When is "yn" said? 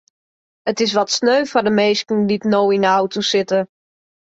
2.75-2.85